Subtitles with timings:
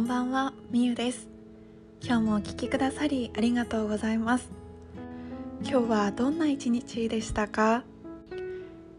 [0.00, 1.28] んばんは、みゆです。
[2.02, 4.48] 今日もお聴きくださりありがとうございます。
[5.62, 7.84] 今日はどんな一日でしたか？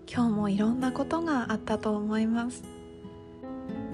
[0.08, 2.64] 今日もいろんなことがあったと思います。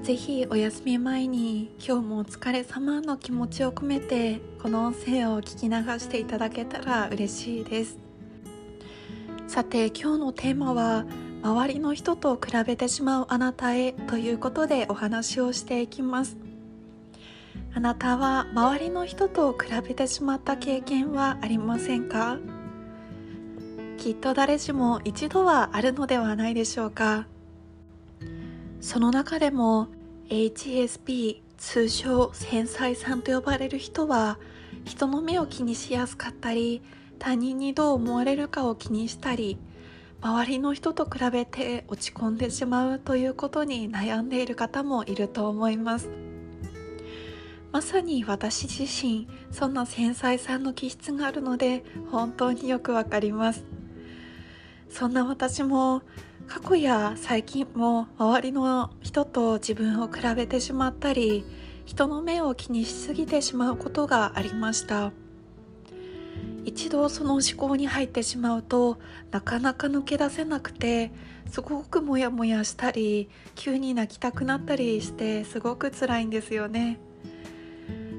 [0.03, 7.97] ぜひお休み前に今日もお疲れ様の気持ちを込めてこの音声を聞き流していただけたら嬉しいです。
[9.47, 11.05] さて今日のテーマは
[11.41, 16.35] 周りの人と比べてしまうあなたへということでお話をしていきます。
[17.73, 22.39] あなたは周りの人と比べてしまった経験はありませんか？
[23.97, 27.27] きっと誰しも一度はあるのではないでしょうか？
[28.81, 29.87] その中でも
[30.29, 34.37] HSP 通称繊細さんと呼ばれる人は
[34.85, 36.81] 人の目を気にしやすかったり
[37.19, 39.57] 他人にどう思われるかを気にしたり
[40.21, 46.26] 周りの人と比べて落ち込んでしまうということに悩んでいる方もいると思います。
[47.77, 53.63] まさに私自身そんな繊細さんの気質があるので本当によくわかります。
[54.89, 56.01] そんな私も
[56.47, 61.45] 過去や最近も周りの人と自分を比べてしまったり
[61.85, 65.11] 人の目を気にしすぎてしまうことがありました。
[66.65, 68.97] 一度その思考に入ってしまうと
[69.29, 71.11] なかなか抜け出せなくて
[71.51, 76.99] すごくモヤモヤしたり急に泣きたくなったりしてすごく辛いんですよね。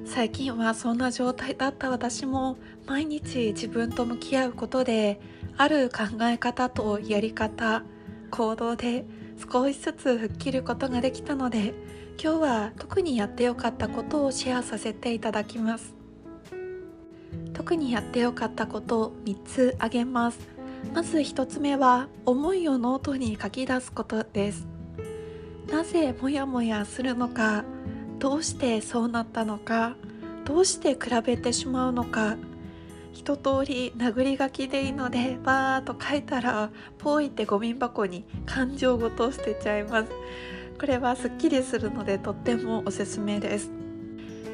[0.08, 2.56] 最近はそんな状態だった私も
[2.86, 5.20] 毎日自分と向き合うことで
[5.58, 7.84] ある考え方とやり方
[8.30, 9.04] 行動で
[9.52, 11.74] 少しずつ吹っ切ることができたので
[12.20, 15.94] 今日は特にやってよかったことをシェアさせていただきます。
[17.52, 20.40] 特にやってよかったことを3つ挙げます。
[20.94, 24.66] まず1つ目は思いをノートに書き出すことです。
[25.70, 27.64] なぜモヤモヤするのか。
[28.18, 29.94] どうしてそうなったのか
[30.44, 32.36] どうして比べてしまうのか
[33.12, 40.10] 一通り殴り書きでいいのでバーッと書いたらポイってゴミ箱に感情ごと捨てちゃいます。
[40.78, 43.70] これはすっきりするのでとってもおすすめです。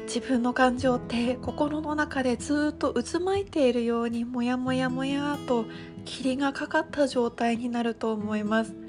[0.07, 5.65] 自分の感情って心の中でずっと渦巻いているようにモヤモヤモヤと
[6.03, 8.84] 霧がかかった状態になると思います。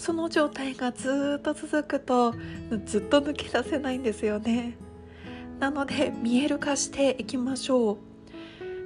[0.00, 2.34] その状態がずっと続くと
[2.86, 4.78] ずっと抜け出せないんですよね。
[5.58, 7.98] なので見える化していきましょう。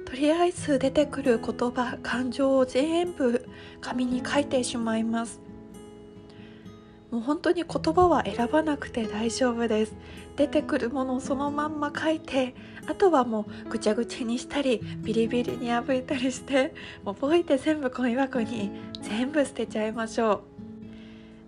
[0.03, 3.47] とりあえず出てくる言葉感情を全部
[3.79, 5.39] 紙に書いてしまいます。
[7.11, 9.95] もう本当に言葉は選ばなくて大丈夫です。
[10.35, 12.53] 出てくるものをそのまんま書いて
[12.87, 16.73] あとはもうぐちゃぐちゃにしたりビリビリに破いたりして
[17.05, 18.69] もうポイって全部ゴミ箱に
[19.01, 20.54] 全部捨てちゃいましょう。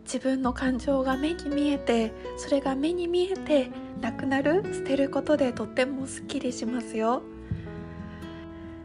[0.08, 3.70] 自分の感情が目に見えてそれが目に見えて
[4.00, 7.22] なくなる捨てることでとってもすっきりしますよ。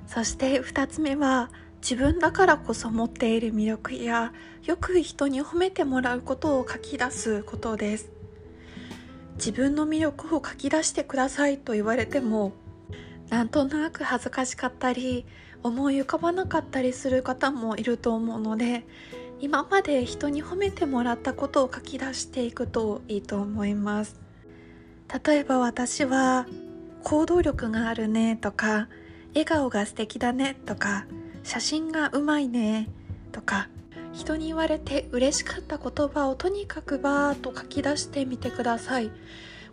[0.09, 1.49] そして2つ目は
[1.81, 4.33] 自分だからこそ持っている魅力や
[4.65, 8.11] よく人に褒めてもらうことを書き出すことです。
[9.37, 12.53] 自分の魅力を書き出してくださいと言われても
[13.31, 15.25] なんとなく恥ずかしかったり
[15.63, 18.85] 思い浮かばなかったりする方もいると思うので
[19.43, 24.21] 今まで人に褒めてもらったことを書き出していくといいと思います。
[25.27, 26.47] 例えば私は
[27.03, 28.89] 行動力があるねとか
[29.31, 31.07] 笑顔が素敵だねとか
[31.43, 32.89] 写真がうまいね
[33.33, 33.69] とか
[34.13, 39.11] 人に言われて嬉しかった言葉をとにかくバーッと書き出してみてください。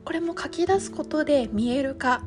[0.04, 2.24] これも書き出すことで見える化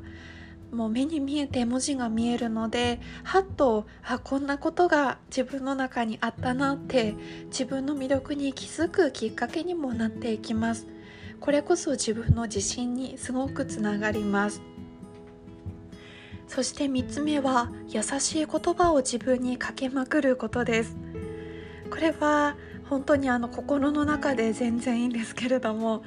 [0.72, 7.15] もう目に見えて文字が見えるのではっとあこんなことが自分の中にあったなって
[7.47, 10.87] 自分の魅力に気づくきっかけにもなっていきます。
[11.41, 14.62] これこそ自分の自信にすごくつながります。
[16.49, 20.97] そして3つ目は優しい言葉を自分にかけまくることです。
[21.91, 22.56] これは
[22.88, 26.02] 本当にあの心の中で全然いいんですけれども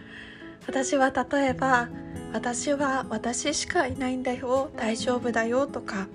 [0.68, 1.90] 私は例えば
[2.34, 6.08] 私は私しかいないんだよ大丈夫だよとか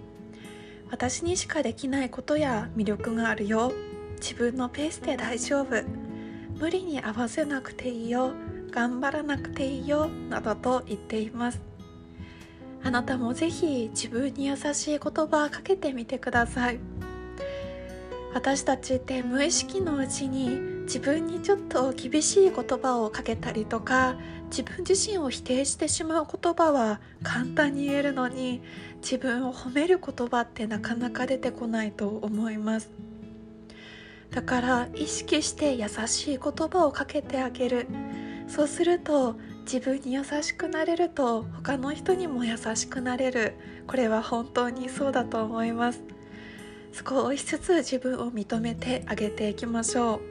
[0.91, 3.73] 私にしかできないことや魅力があるよ
[4.17, 5.82] 自分のペースで大丈夫
[6.58, 8.32] 無理に合わせなくていいよ
[8.70, 11.61] 頑張らなくていいよなどと言っています。
[12.82, 16.79] あなたもぜひ自分に優しい言葉をかけてみてください。
[18.32, 24.16] 私たちって無意識のうちに自分にちょっと厳しい言葉をかけたりとか
[24.50, 28.62] 自分自身を否定してしまう言葉は簡単に言えるのに
[29.00, 32.90] 自分を褒める言葉ってなかなか出てこないと思います。
[34.30, 37.86] だから意識して優しい言葉をかけてあげる。
[38.48, 43.54] そうすると自分に優しくなれると他の人にも優しくなれる。
[43.86, 46.02] これは本当にそうだと思います。
[46.92, 50.29] 少しずつ自分を認めてあげていきましょう。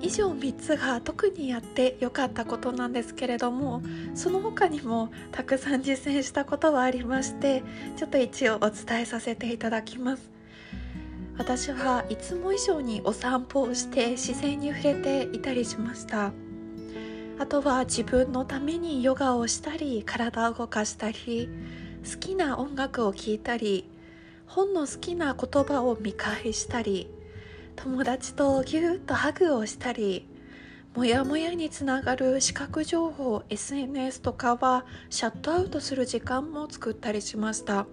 [0.00, 3.82] 以上3つが特にやってよかったことなんですけれども
[4.14, 7.62] その他にもたくさん実践したことはありまして
[7.96, 10.30] ちょっと一応お伝えさせていただきます。
[11.38, 16.32] 私はいつも以上にお散歩をして自然に触れていたりしました。
[17.38, 21.50] あとは自分のためにヨガをしたり体を動かしたり
[22.10, 23.84] 好きな音楽を聴いたり
[24.46, 27.10] 本の好きな言葉を見返したり
[27.76, 30.26] 友達とぎゅっとハグをしたり
[30.94, 37.86] もやもやにつながる視覚情報 SNS とかはシャットアウトする時間も作ったりしました。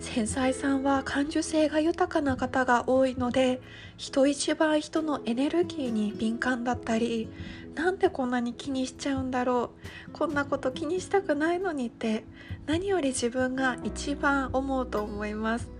[0.00, 3.60] 繊細さんは感受性が豊かな方が多いので
[3.96, 7.28] 人一倍人のエネルギーに敏感だったり
[7.74, 9.70] なんでこんなに気にしちゃうんだろ
[10.08, 12.24] うこんなこと気にしたくないのにって
[12.66, 15.75] 何より自分が一番思うと思います。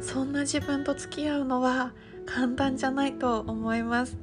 [0.00, 1.92] そんな自分と付き合うのは
[2.26, 4.16] 簡単じゃないと思います。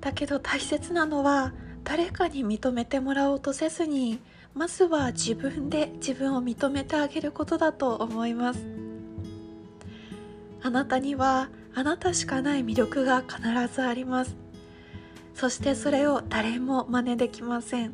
[0.00, 1.52] だけど大切なのは
[1.82, 4.20] 誰かに認めてもらおうとせずに
[4.54, 8.60] まずは自分で自分を認めてあげることだと思います。
[10.62, 13.40] あなたにはあなたしかない魅力が必
[13.72, 14.36] ずあります。
[15.34, 17.92] そしてそれを誰も真似できません。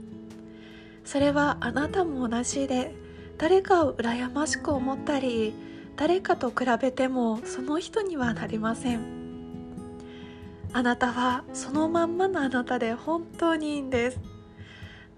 [1.05, 2.95] それはあなたも同じで
[3.39, 5.55] 誰かを羨ましく思ったり
[6.01, 9.03] 誰かと比べてもその人にはなりません。
[10.73, 14.21] あなたはそのまんまのあなたで本当にいいんです。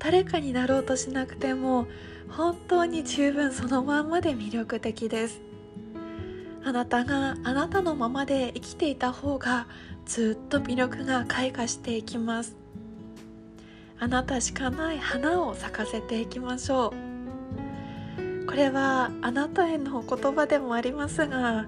[0.00, 1.87] 誰かになろうとしなくても
[2.29, 5.40] 本当に十分そのまんまで魅力的です。
[6.64, 9.69] あなたがあなたのままで生きていた方が
[10.05, 12.56] ずっと魅力が開花していきます。
[14.00, 17.11] あなたしかない花を咲かせていきましょう。
[18.46, 21.66] これはあなたへの言葉でもありますが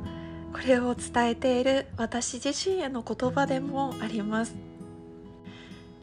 [0.53, 4.55] これを伝えている私自身への言葉でもあります。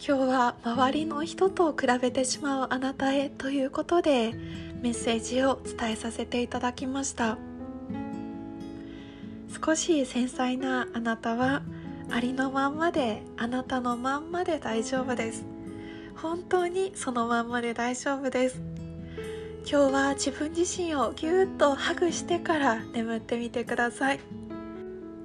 [0.05, 4.33] 今日は周りの人と比べてしまうあなたへということで
[4.81, 7.37] メッセージを伝えさせていただきました。
[9.63, 11.61] 少し繊細なあなたは
[12.09, 15.45] ありのまんまであなたのまんまで大丈夫です。
[16.15, 18.70] 本当にそのまんまで大丈夫です。
[19.63, 24.19] 今日は自分自身をぎゅっとハグしてから眠ってみてください。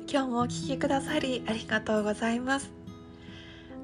[0.09, 2.71] 今日もお聴きくださりありがとうございます。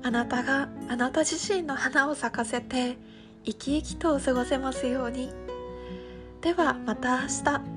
[0.03, 2.97] あなたがあなた自身の花を咲かせて
[3.45, 5.33] 生き生きと過ごせますように。
[6.43, 7.72] ではまた明日。